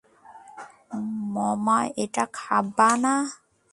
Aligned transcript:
মমা 1.33 1.79
এটা 2.03 2.23
খাবে 2.37 2.91
না। 3.03 3.13